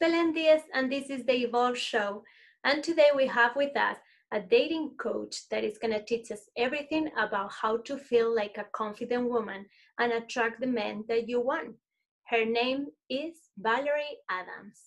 [0.00, 2.24] Belen Diaz, and this is the Evolve Show.
[2.64, 3.98] And today we have with us
[4.32, 8.56] a dating coach that is going to teach us everything about how to feel like
[8.56, 9.66] a confident woman
[9.98, 11.76] and attract the men that you want.
[12.28, 14.80] Her name is Valerie Adams.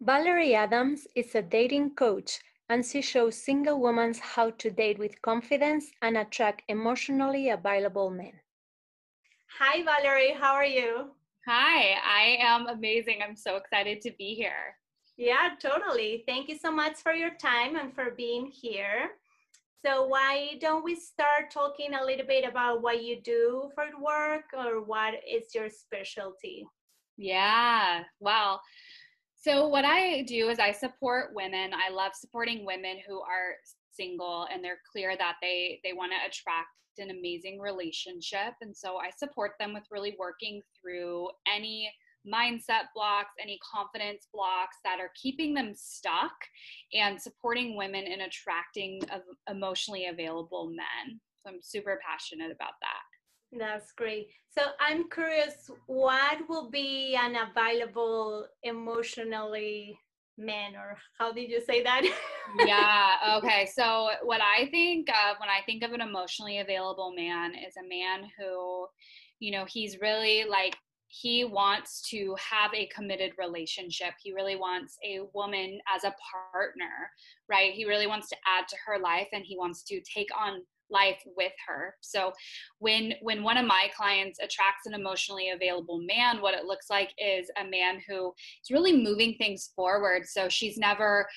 [0.00, 5.22] Valerie Adams is a dating coach and she shows single women how to date with
[5.22, 8.32] confidence and attract emotionally available men.
[9.60, 10.34] Hi, Valerie.
[10.36, 11.12] How are you?
[11.50, 13.20] Hi, I am amazing.
[13.26, 14.76] I'm so excited to be here.
[15.16, 16.22] Yeah, totally.
[16.28, 19.12] Thank you so much for your time and for being here.
[19.82, 24.44] So, why don't we start talking a little bit about what you do for work
[24.52, 26.66] or what is your specialty?
[27.16, 28.60] Yeah, well,
[29.34, 31.70] so what I do is I support women.
[31.72, 33.54] I love supporting women who are
[33.92, 36.68] single and they're clear that they they want to attract
[36.98, 38.54] an amazing relationship.
[38.60, 41.92] And so I support them with really working through any
[42.26, 46.34] mindset blocks, any confidence blocks that are keeping them stuck,
[46.92, 49.00] and supporting women in attracting
[49.48, 51.20] emotionally available men.
[51.38, 53.58] So I'm super passionate about that.
[53.58, 54.28] That's great.
[54.50, 59.98] So I'm curious, what will be an available emotionally
[60.38, 62.02] man or how did you say that?
[62.64, 67.52] Yeah okay so what i think of when i think of an emotionally available man
[67.54, 68.86] is a man who
[69.40, 70.76] you know he's really like
[71.08, 74.10] he wants to have a committed relationship.
[74.22, 76.14] He really wants a woman as a
[76.52, 77.08] partner
[77.48, 77.72] right?
[77.72, 81.22] He really wants to add to her life and he wants to take on life
[81.36, 81.94] with her.
[82.00, 82.32] So
[82.78, 87.12] when when one of my clients attracts an emotionally available man what it looks like
[87.18, 90.26] is a man who is really moving things forward.
[90.26, 91.28] So she's never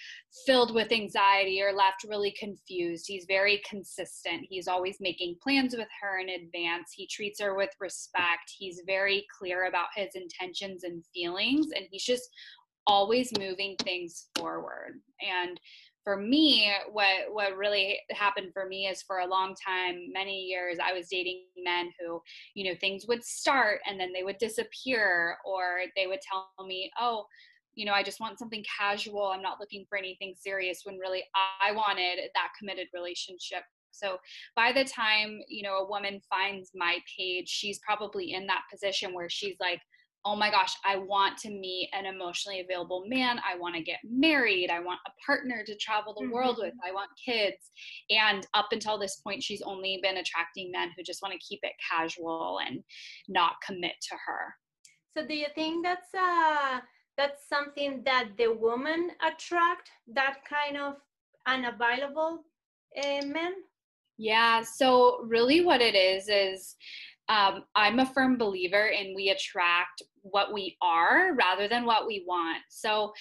[0.45, 3.05] filled with anxiety or left really confused.
[3.07, 4.45] He's very consistent.
[4.49, 6.91] He's always making plans with her in advance.
[6.95, 8.51] He treats her with respect.
[8.57, 12.29] He's very clear about his intentions and feelings and he's just
[12.87, 14.99] always moving things forward.
[15.21, 15.59] And
[16.03, 20.77] for me what what really happened for me is for a long time many years
[20.83, 22.21] i was dating men who
[22.55, 26.91] you know things would start and then they would disappear or they would tell me
[26.99, 27.25] oh
[27.75, 29.27] you know i just want something casual.
[29.27, 31.23] I'm not looking for anything serious when really
[31.61, 33.63] i wanted that committed relationship.
[33.91, 34.17] So
[34.55, 39.13] by the time you know a woman finds my page she's probably in that position
[39.13, 39.81] where she's like
[40.23, 43.39] oh my gosh, I want to meet an emotionally available man.
[43.39, 44.69] I want to get married.
[44.69, 46.33] I want a partner to travel the mm-hmm.
[46.33, 46.73] world with.
[46.85, 47.71] I want kids.
[48.09, 51.59] And up until this point, she's only been attracting men who just want to keep
[51.63, 52.83] it casual and
[53.27, 54.55] not commit to her.
[55.17, 56.79] So, do you think that's uh,
[57.17, 60.95] that's something that the woman attract that kind of
[61.47, 62.45] unavailable
[62.97, 63.53] uh, men?
[64.17, 64.61] Yeah.
[64.61, 66.75] So, really, what it is is
[67.31, 72.25] um, I'm a firm believer in we attract what we are rather than what we
[72.27, 72.59] want.
[72.69, 73.13] So,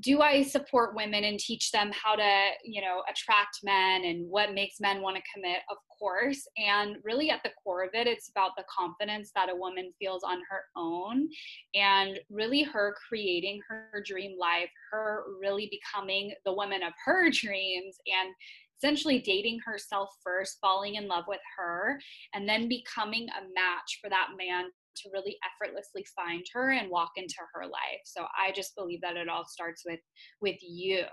[0.00, 4.54] do I support women and teach them how to, you know, attract men and what
[4.54, 5.58] makes men want to commit?
[5.70, 6.46] Of course.
[6.56, 10.22] And really, at the core of it, it's about the confidence that a woman feels
[10.22, 11.28] on her own
[11.74, 17.96] and really her creating her dream life, her really becoming the woman of her dreams
[18.06, 18.32] and
[18.78, 22.00] essentially dating herself first, falling in love with her,
[22.34, 24.64] and then becoming a match for that man
[24.96, 28.02] to really effortlessly find her and walk into her life.
[28.04, 30.00] So I just believe that it all starts with
[30.40, 31.04] with you.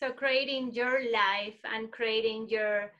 [0.00, 2.92] So creating your life and creating your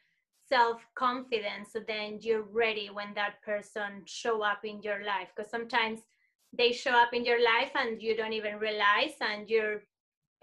[0.48, 5.50] self confidence so then you're ready when that person show up in your life because
[5.50, 6.00] sometimes
[6.56, 9.82] they show up in your life and you don't even realize and you're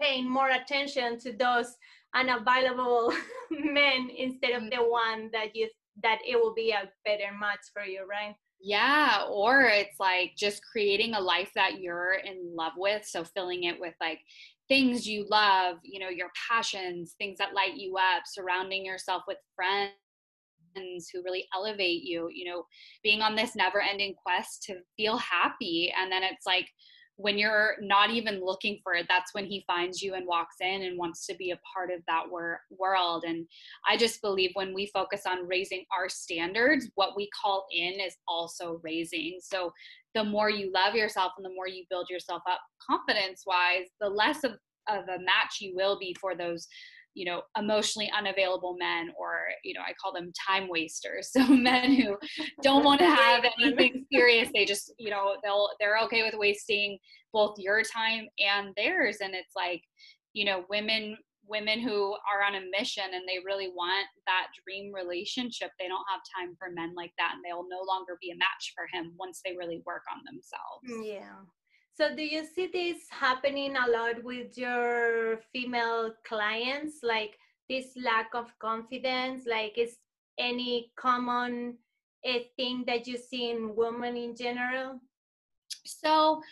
[0.00, 1.74] paying more attention to those
[2.16, 3.12] unavailable
[3.50, 4.90] men instead of the mm-hmm.
[4.90, 5.68] one that you
[6.02, 8.34] that it will be a better match for you right?
[8.60, 13.64] Yeah or it's like just creating a life that you're in love with so filling
[13.64, 14.20] it with like
[14.68, 19.36] things you love you know your passions things that light you up surrounding yourself with
[19.54, 19.92] friends
[21.12, 22.64] who really elevate you you know
[23.02, 26.68] being on this never ending quest to feel happy and then it's like
[27.16, 30.82] when you're not even looking for it that's when he finds you and walks in
[30.82, 33.24] and wants to be a part of that wor- world.
[33.26, 33.46] And
[33.88, 38.16] i just believe when we focus on raising our standards what we call in is
[38.28, 39.38] also raising.
[39.40, 39.72] So
[40.14, 44.08] the more you love yourself and the more you build yourself up confidence wise the
[44.08, 44.52] less of,
[44.88, 46.66] of a match you will be for those
[47.16, 51.30] you know emotionally unavailable men or you know i call them time wasters.
[51.36, 52.16] So men who
[52.62, 56.98] don't want to have anything serious they just you know they'll they're okay with wasting
[57.32, 59.18] both your time and theirs.
[59.20, 59.82] And it's like
[60.32, 61.16] you know women
[61.48, 66.10] women who are on a mission and they really want that dream relationship they don't
[66.10, 67.32] have time for men like that.
[67.34, 71.06] And they'll no longer be a match for him once they really work on themselves.
[71.08, 71.44] Yeah
[71.96, 76.98] So, do you see this happening a lot with your female clients?
[77.02, 77.38] Like
[77.70, 79.44] this lack of confidence?
[79.46, 79.96] Like, is
[80.36, 81.78] any common
[82.22, 85.00] a thing that you see in women in general?
[85.86, 86.42] So,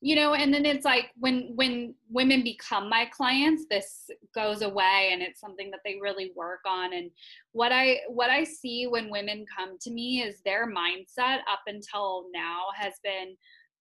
[0.00, 5.10] you know and then it's like when when women become my clients this goes away
[5.12, 7.10] and it's something that they really work on and
[7.50, 12.26] what i what i see when women come to me is their mindset up until
[12.32, 13.36] now has been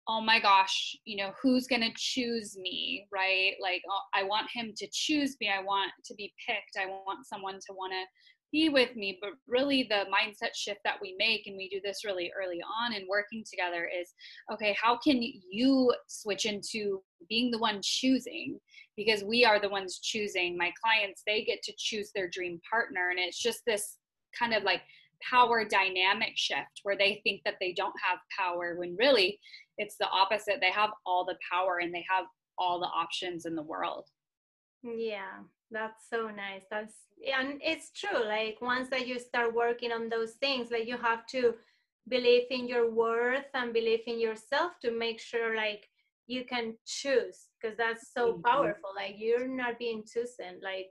[0.08, 3.52] oh my gosh you know who's going to choose me right?
[3.60, 5.48] Like oh, i want him to choose me.
[5.48, 6.76] I want to be picked.
[6.80, 8.04] I want someone to want to
[8.50, 9.18] be with me.
[9.20, 12.92] But really the mindset shift that we make and we do this really early on
[12.92, 14.12] in working together is
[14.52, 18.58] okay how can you switch into being the one choosing?
[18.96, 20.56] Because we are the ones choosing.
[20.56, 23.10] My clients they get to choose their dream partner.
[23.10, 23.96] And it's just this
[24.38, 24.82] kind of like
[25.28, 29.38] power dynamic shift where they think that they don't have power when really
[29.78, 30.58] it's the opposite.
[30.60, 32.26] They have all the power and they have
[32.58, 34.06] all the options in the world.
[34.82, 35.42] Yeah
[35.72, 36.64] that's so nice.
[36.70, 36.94] That's
[37.36, 41.26] and it's true like once that you start working on those things like you have
[41.28, 41.54] to
[42.08, 45.88] believe in your worth and believe in yourself to make sure like
[46.26, 48.42] you can choose because that's so mm-hmm.
[48.42, 50.90] powerful like you're not being chosen like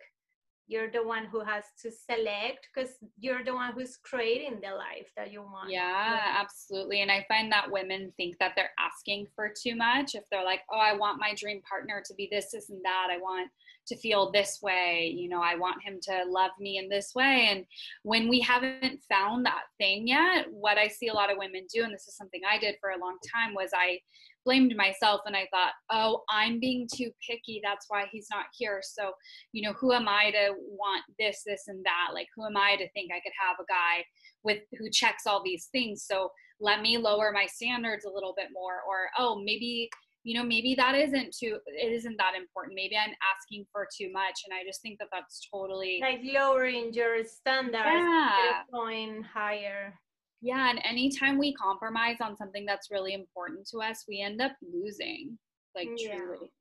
[0.72, 5.12] you're the one who has to select because you're the one who's creating the life
[5.18, 5.70] that you want.
[5.70, 7.02] Yeah, absolutely.
[7.02, 10.16] And I find that women think that they're asking for too much.
[10.16, 13.10] If they're like, oh, I want my dream partner to be this, this, and that,
[13.12, 13.52] I want
[13.88, 17.48] to feel this way, you know, I want him to love me in this way.
[17.50, 17.66] And
[18.04, 21.84] when we haven't found that thing yet, what I see a lot of women do,
[21.84, 24.00] and this is something I did for a long time, was I
[24.46, 27.62] blamed myself and I thought, oh, I'm being too picky.
[27.64, 28.82] That's why he's not here.
[28.84, 29.12] So,
[29.52, 32.10] you know, who am I to want this, this, and that?
[32.14, 34.04] Like, who am I to think I could have a guy
[34.44, 36.06] with who checks all these things?
[36.08, 38.82] So let me lower my standards a little bit more.
[38.88, 39.90] Or, oh, maybe,
[40.24, 42.76] you know, maybe that isn't too, it isn't that important.
[42.76, 44.42] Maybe I'm asking for too much.
[44.46, 48.62] And I just think that that's totally like lowering your standards, yeah.
[48.72, 49.94] going higher.
[50.42, 54.54] Yeah, and anytime we compromise on something that's really important to us, we end up
[54.62, 55.38] losing,
[55.76, 56.16] like yeah.
[56.16, 56.52] truly.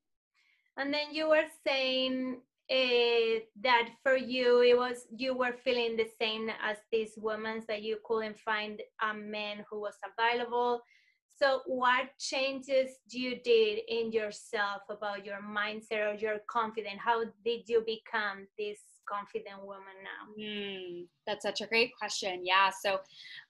[0.76, 2.40] And then you were saying
[2.70, 7.82] uh, that for you, it was you were feeling the same as these women that
[7.82, 10.80] you couldn't find a man who was available.
[11.40, 17.00] So, what changes you did in yourself about your mindset or your confidence?
[17.02, 20.42] How did you become this confident woman now?
[20.42, 22.40] Mm, that's such a great question.
[22.44, 22.70] Yeah.
[22.82, 22.98] So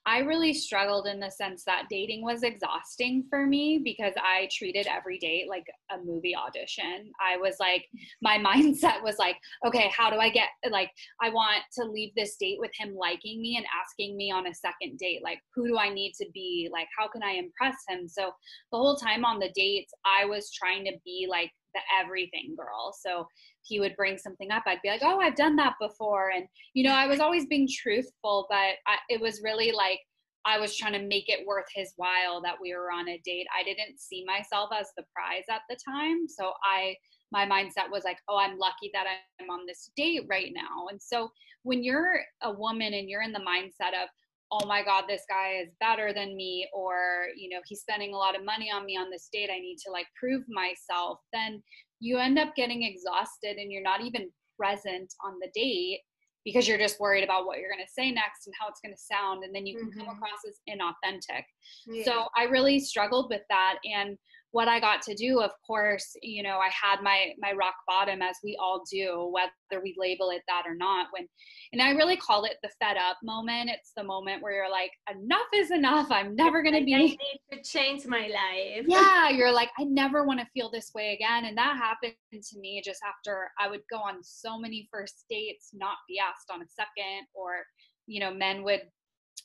[0.06, 4.86] I really struggled in the sense that dating was exhausting for me because I treated
[4.86, 7.12] every date like a movie audition.
[7.20, 7.86] I was like,
[8.22, 9.36] my mindset was like,
[9.66, 10.90] okay, how do I get, like,
[11.20, 14.54] I want to leave this date with him liking me and asking me on a
[14.54, 15.20] second date.
[15.22, 16.68] Like, who do I need to be?
[16.72, 18.08] Like, how can I impress him?
[18.08, 18.30] So
[18.72, 22.94] the whole time on the dates, I was trying to be like the everything girl.
[22.98, 23.26] So
[23.62, 26.30] he would bring something up, I'd be like, oh, I've done that before.
[26.30, 30.00] And, you know, I was always being truthful, but I, it was really like,
[30.44, 33.46] I was trying to make it worth his while that we were on a date.
[33.58, 36.26] I didn't see myself as the prize at the time.
[36.28, 36.94] So I,
[37.30, 39.06] my mindset was like, oh, I'm lucky that
[39.40, 40.88] I'm on this date right now.
[40.90, 41.30] And so
[41.62, 44.08] when you're a woman and you're in the mindset of,
[44.52, 48.16] oh my god this guy is better than me or you know he's spending a
[48.16, 51.62] lot of money on me on this date i need to like prove myself then
[52.00, 56.00] you end up getting exhausted and you're not even present on the date
[56.44, 58.94] because you're just worried about what you're going to say next and how it's going
[58.94, 60.00] to sound and then you can mm-hmm.
[60.00, 61.42] come across as inauthentic
[61.86, 62.04] yeah.
[62.04, 64.16] so i really struggled with that and
[64.52, 68.20] what I got to do, of course, you know, I had my my rock bottom
[68.20, 71.06] as we all do, whether we label it that or not.
[71.12, 71.28] When
[71.72, 73.70] and I really call it the fed up moment.
[73.70, 76.08] It's the moment where you're like, enough is enough.
[76.10, 77.18] I'm never gonna be I need
[77.52, 78.86] to change my life.
[78.88, 81.44] Yeah, you're like, I never want to feel this way again.
[81.44, 85.70] And that happened to me just after I would go on so many first dates,
[85.72, 87.62] not be asked on a second, or
[88.06, 88.82] you know, men would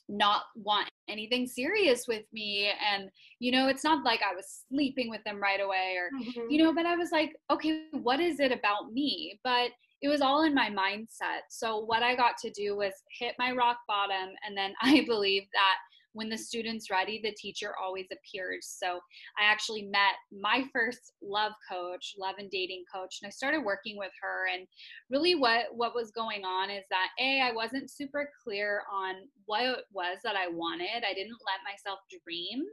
[0.08, 2.70] not want anything serious with me.
[2.92, 6.50] And you know it's not like i was sleeping with them right away or mm-hmm.
[6.50, 9.38] you know but i was like okay what is it about me?
[9.44, 9.70] But
[10.02, 11.44] it was all in my mindset.
[11.48, 15.44] So what i got to do was hit my rock bottom and then i believe
[15.52, 15.76] that
[16.16, 18.74] when the student's ready, the teacher always appears.
[18.82, 18.98] So
[19.38, 23.98] I actually met my first love coach, love and dating coach, and I started working
[23.98, 24.46] with her.
[24.52, 24.66] And
[25.10, 29.62] really, what what was going on is that a I wasn't super clear on what
[29.64, 31.04] it was that I wanted.
[31.04, 32.64] I didn't let myself dream,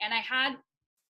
[0.00, 0.56] and I had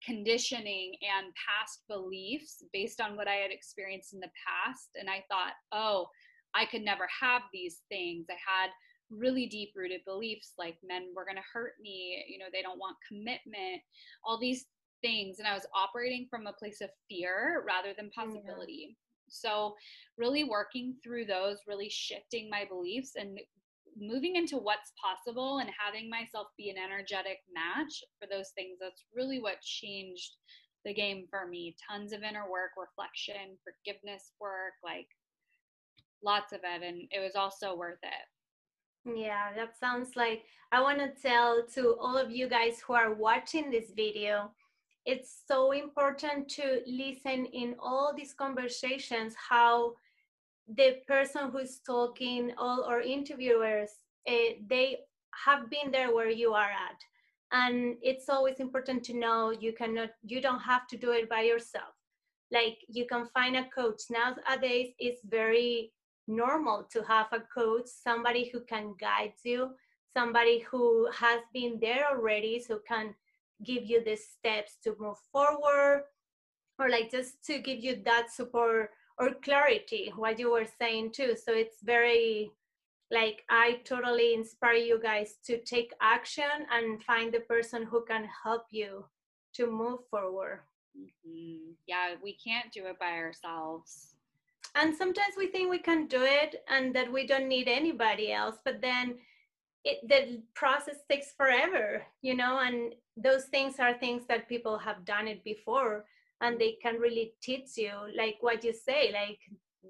[0.03, 4.89] conditioning and past beliefs based on what I had experienced in the past.
[4.95, 6.07] And I thought, oh,
[6.55, 8.25] I could never have these things.
[8.29, 8.69] I had
[9.10, 12.80] really deep rooted beliefs like men were going to hurt me you know they don't
[12.80, 13.82] want commitment
[14.24, 14.66] all these
[15.01, 18.32] things and I was operating from a place of fear rather than mm-hmm.
[18.32, 18.88] possibility.
[18.89, 18.96] Yeah.
[19.32, 19.75] So,
[20.18, 23.39] really working through those, really shifting my beliefs and
[24.00, 28.78] moving into what's possible and having myself be an energetic match for those things.
[28.82, 30.32] That's really what changed
[30.84, 31.75] the game for me.
[31.88, 35.08] Tons of inner work, reflection, forgiveness work, like
[36.24, 36.84] lots of it.
[36.84, 38.25] And it was also worth it.
[39.16, 43.13] Yeah, that sounds like I want to tell to all of you guys who are
[43.13, 44.51] watching this video
[45.06, 49.94] it's so important to listen in all these conversations how
[50.75, 53.89] the person who's talking all our interviewers
[54.28, 54.98] uh, they
[55.46, 57.00] have been there where you are at.
[57.51, 61.42] And it's always important to know you cannot you don't have to do it by
[61.42, 61.96] yourself.
[62.51, 64.01] Like you can find a coach.
[64.12, 65.92] Nowadays it's very
[66.29, 69.71] normal to have a coach somebody who can guide you
[70.15, 73.13] somebody who has been there already so can
[73.63, 76.03] give you the steps to move forward
[76.77, 81.36] or like just to give you that support or clarity what you were saying too.
[81.36, 82.51] So it's very
[83.12, 88.27] like i totally inspire you guys to take action and find the person who can
[88.43, 89.03] help you
[89.51, 90.62] to move forward.
[90.95, 91.71] Mm-hmm.
[91.88, 94.15] yeah we can't do it by ourselves
[94.75, 98.57] and sometimes we think we can do it and that we don't need anybody else
[98.63, 99.15] but then
[99.83, 105.05] it, the process takes forever you know and those things are things that people have
[105.05, 106.05] done it before
[106.41, 109.39] and they can really teach you like what you say like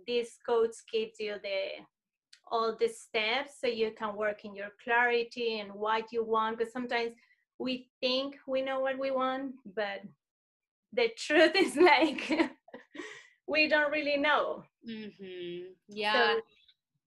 [0.08, 1.84] this coach gives you the
[2.52, 6.74] all the steps so you can work in your clarity and what you want because
[6.74, 7.12] sometimes
[7.60, 10.02] we think we know what we want but
[10.94, 12.52] the truth is like
[13.50, 15.72] we don't really know mm-hmm.
[15.88, 16.42] yeah so,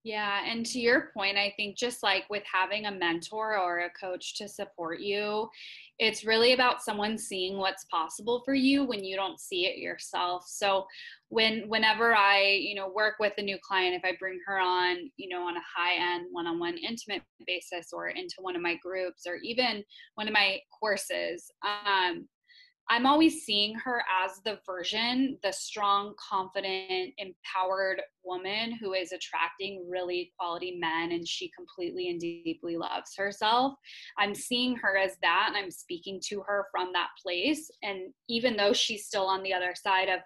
[0.05, 0.41] yeah.
[0.45, 4.35] And to your point, I think just like with having a mentor or a coach
[4.37, 5.49] to support you,
[6.01, 10.45] it's really about someone seeing what's possible for you when you don't see it yourself.
[10.49, 10.87] So
[11.29, 15.09] when whenever I, you know, work with a new client, if I bring her on,
[15.17, 19.23] you know, on a high end one-on-one intimate basis or into one of my groups
[19.25, 19.85] or even
[20.17, 22.27] one of my courses, um,
[22.91, 29.87] I'm always seeing her as the version, the strong, confident, empowered woman who is attracting
[29.89, 33.75] really quality men and she completely and deeply loves herself.
[34.19, 37.71] I'm seeing her as that and I'm speaking to her from that place.
[37.83, 40.21] And even though she's still on the other side of,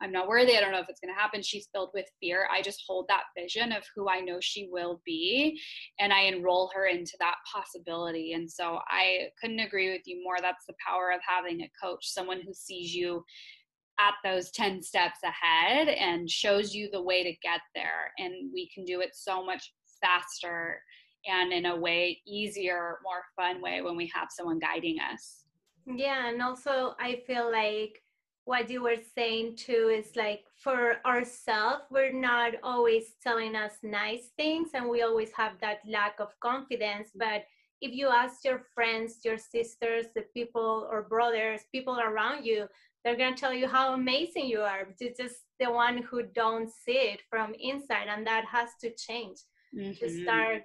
[0.00, 2.48] I'm not worthy, I don't know if it's going to happen, she's filled with fear,
[2.52, 5.60] I just hold that vision of who I know she will be
[5.98, 8.32] and I enroll her into that possibility.
[8.32, 10.36] And so I couldn't agree with you more.
[10.40, 13.24] That's the power of having a coach, someone who sees you
[14.00, 18.12] at those 10 steps ahead and shows you the way to get there.
[18.18, 20.80] And we can do it so much faster
[21.26, 25.44] and in a way easier, more fun way when we have someone guiding us.
[25.86, 28.02] Yeah, and also I feel like
[28.44, 34.30] what you were saying too is like for ourselves, we're not always telling us nice
[34.36, 37.10] things and we always have that lack of confidence.
[37.14, 37.44] But
[37.82, 42.68] if you ask your friends, your sisters, the people or brothers, people around you,
[43.04, 46.70] they're going to tell you how amazing you are it's just the one who don't
[46.70, 49.38] see it from inside and that has to change
[49.74, 49.92] mm-hmm.
[49.92, 50.62] to start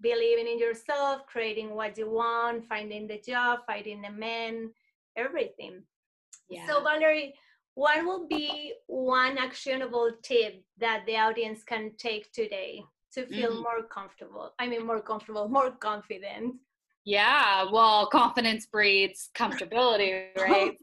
[0.00, 4.70] believing in yourself creating what you want finding the job finding the men
[5.16, 5.82] everything
[6.48, 6.66] yeah.
[6.66, 7.34] so valerie
[7.74, 12.80] what will be one actionable tip that the audience can take today
[13.14, 13.62] to feel mm-hmm.
[13.62, 16.54] more comfortable i mean more comfortable more confident
[17.04, 20.76] yeah well confidence breeds comfortability right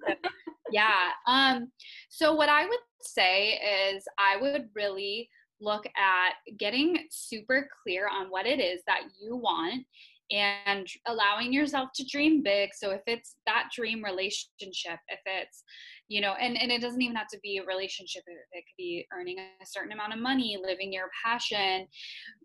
[0.72, 1.12] yeah.
[1.28, 1.72] Um,
[2.10, 3.60] so what I would say
[3.94, 9.36] is I would really look at getting super clear on what it is that you
[9.36, 9.86] want
[10.32, 12.70] and allowing yourself to dream big.
[12.74, 15.64] So if it's that dream relationship, if it's,
[16.12, 18.76] you know, and, and it doesn't even have to be a relationship, it, it could
[18.78, 21.88] be earning a certain amount of money, living your passion.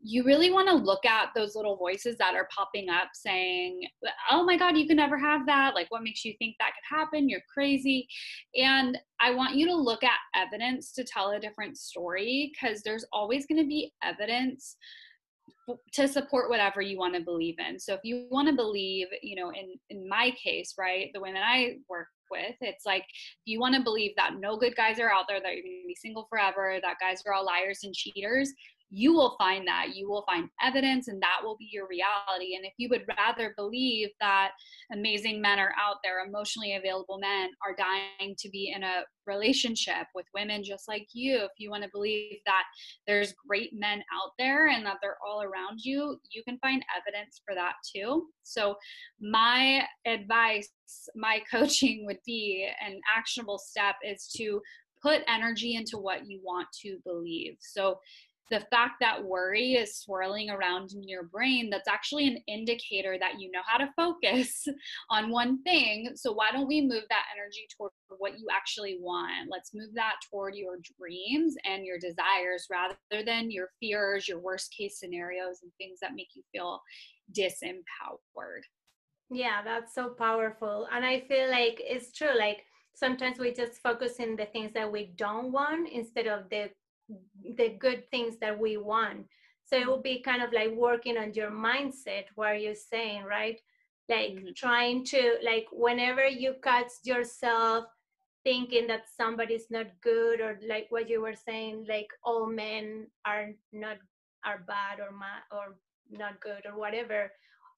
[0.00, 3.80] You really want to look at those little voices that are popping up saying,
[4.30, 5.75] oh my God, you can never have that.
[5.75, 7.28] Like, what makes you think that could happen?
[7.28, 8.06] You're crazy.
[8.54, 13.04] And I want you to look at evidence to tell a different story because there's
[13.12, 14.76] always going to be evidence
[15.92, 17.80] to support whatever you want to believe in.
[17.80, 21.42] So if you want to believe, you know, in in my case, right, the women
[21.44, 23.04] I work with, it's like
[23.45, 25.88] you want to believe that no good guys are out there, that you're going to
[25.88, 28.52] be single forever, that guys are all liars and cheaters,
[28.90, 32.55] you will find that you will find evidence and that will be your reality.
[32.55, 34.52] And if you would rather believe that
[34.93, 40.07] amazing men are out there emotionally available men are dying to be in a relationship
[40.14, 42.62] with women just like you if you want to believe that
[43.09, 47.40] there's great men out there and that they're all around you you can find evidence
[47.45, 48.26] for that too.
[48.45, 48.76] So
[49.21, 50.69] my advice
[51.16, 54.61] my coaching would be an actionable step is to
[55.02, 57.57] put energy into what you want to believe.
[57.61, 57.99] So
[58.50, 63.40] the fact that worry is swirling around in your brain, that's actually an indicator that
[63.40, 64.66] you know how to focus
[65.10, 66.10] on one thing.
[66.14, 69.48] So, why don't we move that energy toward what you actually want?
[69.50, 74.74] Let's move that toward your dreams and your desires rather than your fears, your worst
[74.76, 76.80] case scenarios, and things that make you feel
[77.36, 78.62] disempowered.
[79.30, 80.86] Yeah, that's so powerful.
[80.92, 82.38] And I feel like it's true.
[82.38, 86.70] Like, sometimes we just focus in the things that we don't want instead of the
[87.56, 89.26] the good things that we want.
[89.64, 93.60] So it will be kind of like working on your mindset where you're saying right?
[94.08, 94.48] Like mm-hmm.
[94.56, 97.84] trying to like whenever you catch yourself
[98.44, 103.48] thinking that somebody's not good or like what you were saying like all men are
[103.72, 103.96] not
[104.44, 105.75] are bad or ma- or
[106.12, 107.32] not good or whatever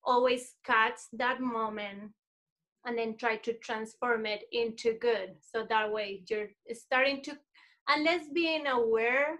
[0.04, 2.12] always catch that moment
[2.84, 5.34] and then try to transform it into good.
[5.40, 7.36] So that way you're starting to
[7.88, 9.38] and let's being aware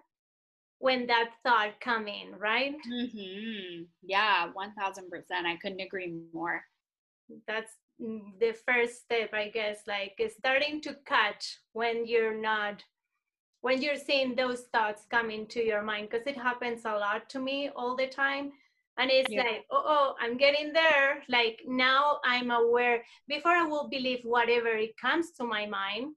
[0.78, 2.76] when that thought come in right?
[2.90, 3.82] Mm-hmm.
[4.02, 6.62] yeah 1000% i couldn't agree more.
[7.46, 12.82] That's the first step i guess like starting to catch when you're not
[13.60, 17.40] when you're seeing those thoughts come into your mind because it happens a lot to
[17.40, 18.52] me all the time.
[18.98, 19.42] And it's yeah.
[19.42, 21.22] like oh, oh i'm getting there.
[21.28, 23.02] Like now i'm aware.
[23.26, 26.14] Before i will believe whatever it comes to my mind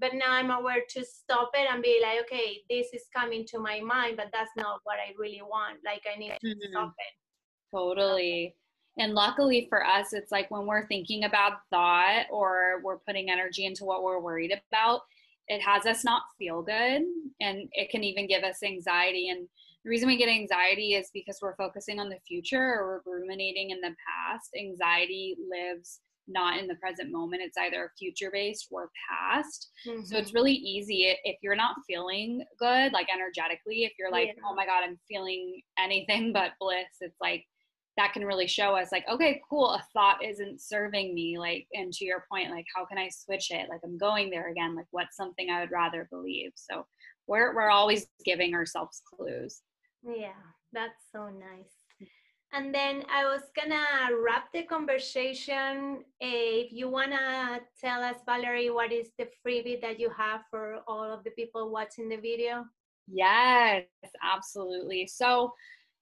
[0.00, 3.58] but now i'm aware to stop it and be like okay this is coming to
[3.58, 5.78] my mind but that's not what i really want.
[5.84, 6.72] Like i need to mm-hmm.
[6.72, 7.76] stop it.
[7.76, 8.56] Totally.
[8.98, 13.64] And luckily for us it's like when we're thinking about thought or we're putting energy
[13.64, 15.02] into what we're worried about
[15.50, 17.02] it has us not feel good
[17.40, 19.30] and it can even give us anxiety.
[19.30, 19.48] And
[19.82, 23.70] the reason we get anxiety is because we're focusing on the future or we're ruminating
[23.70, 24.50] in the past.
[24.56, 26.00] Anxiety lives
[26.30, 27.42] not in the present moment.
[27.44, 29.70] It's either future based or past.
[29.86, 30.04] Mm-hmm.
[30.04, 34.42] So it's really easy if you're not feeling good, like energetically, if you're like, yeah.
[34.48, 37.44] oh my God, I'm feeling anything but bliss, it's like
[37.96, 41.38] that can really show us, like, okay, cool, a thought isn't serving me.
[41.38, 43.68] Like, and to your point, like, how can I switch it?
[43.68, 44.74] Like, I'm going there again.
[44.74, 46.52] Like, what's something I would rather believe?
[46.54, 46.86] So
[47.26, 49.60] we're, we're always giving ourselves clues.
[50.02, 50.32] Yeah,
[50.72, 51.79] that's so nice.
[52.52, 53.84] And then I was gonna
[54.22, 56.04] wrap the conversation.
[56.20, 60.80] Eh, if you wanna tell us, Valerie, what is the freebie that you have for
[60.88, 62.64] all of the people watching the video?
[63.06, 63.84] Yes,
[64.22, 65.06] absolutely.
[65.06, 65.52] So,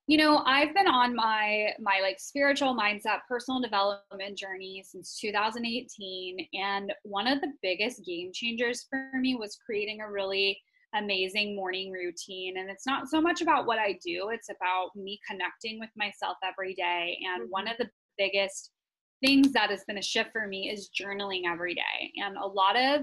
[0.07, 6.49] you know, I've been on my my like spiritual mindset, personal development journey since 2018,
[6.55, 10.59] and one of the biggest game changers for me was creating a really
[10.95, 12.59] amazing morning routine.
[12.59, 16.37] And it's not so much about what I do, it's about me connecting with myself
[16.45, 17.19] every day.
[17.27, 17.51] And mm-hmm.
[17.51, 18.71] one of the biggest
[19.25, 22.13] things that has been a shift for me is journaling every day.
[22.17, 23.03] And a lot of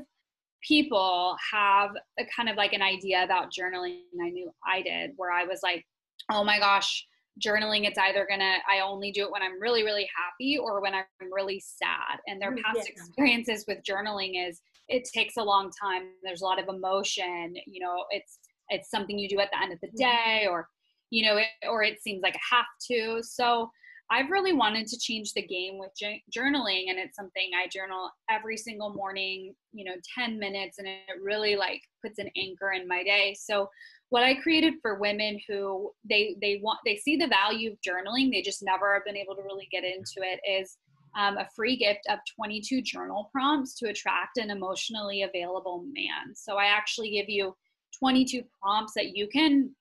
[0.67, 3.99] people have a kind of like an idea about journaling.
[4.21, 5.85] I knew I did, where I was like,
[6.31, 7.05] oh my gosh,
[7.43, 10.93] journaling it's either gonna i only do it when i'm really really happy or when
[10.93, 12.83] i'm really sad and their mm, past yeah.
[12.87, 16.03] experiences with journaling is it takes a long time.
[16.23, 19.73] There's a lot of emotion you know it's it's something you do at the end
[19.73, 20.41] of the mm-hmm.
[20.41, 20.67] day or
[21.09, 23.21] you know it, or it seems like a have to.
[23.23, 23.69] So
[24.11, 25.89] i've really wanted to change the game with
[26.35, 30.99] journaling and it's something i journal every single morning you know 10 minutes and it
[31.23, 33.35] really like puts an anchor in my day.
[33.37, 33.67] So
[34.09, 38.31] what i created for women who they they want they see the value of journaling
[38.31, 40.77] they just never have been able to really get into it is
[41.15, 46.35] um, a free gift of 22 journal prompts to attract an emotionally available man.
[46.35, 47.55] So I actually give you
[47.99, 49.73] 22 prompts that you can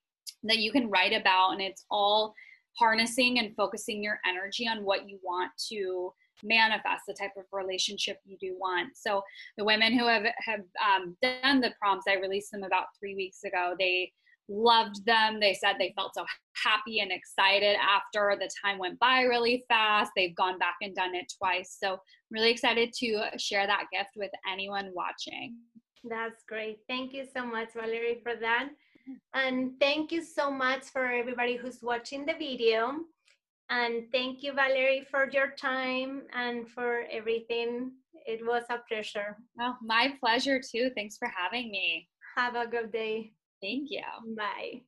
[0.45, 2.35] that you can write about and it's all
[2.79, 8.19] harnessing and focusing your energy on what you want to manifest the type of relationship
[8.25, 9.23] you do want so
[9.57, 13.45] the women who have have um, done the prompts i released them about three weeks
[13.45, 14.11] ago they
[14.49, 15.41] loved them.
[15.41, 16.25] They said they felt so
[16.63, 20.13] happy and excited after the time went by really fast.
[20.17, 21.77] They've gone back and done it twice.
[21.83, 21.99] So,
[22.31, 25.57] really excited to share that gift with anyone watching.
[26.05, 26.79] That's great.
[26.89, 28.69] Thank you so much, Valerie, for that.
[29.35, 32.95] And thank you so much for everybody who's watching the video.
[33.71, 37.93] And thank you, Valerie, for your time and for everything.
[38.27, 39.37] It was a pleasure.
[39.61, 40.91] Oh, my pleasure too.
[40.95, 42.09] Thanks for having me.
[42.37, 43.33] Have a good day.
[43.65, 44.03] Thank you.
[44.37, 44.83] Bye.